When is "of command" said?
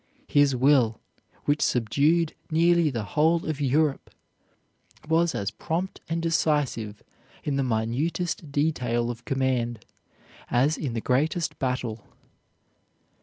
9.11-9.85